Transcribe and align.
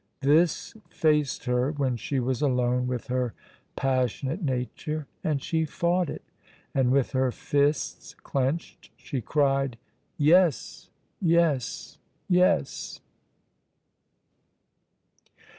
This 0.21 0.73
faced 0.89 1.45
her 1.45 1.71
when 1.73 1.95
she 1.95 2.19
was 2.19 2.41
alone 2.41 2.87
with 2.87 3.05
her 3.05 3.35
passionate 3.75 4.41
nature, 4.41 5.05
and 5.23 5.39
she 5.43 5.63
fought 5.63 6.09
it, 6.09 6.23
and 6.73 6.91
with 6.91 7.11
her 7.11 7.31
fists 7.31 8.15
clenched 8.15 8.89
she 8.97 9.21
cried: 9.21 9.77
"Yes, 10.17 10.89
yes, 11.21 11.99
yes!" 12.27 12.99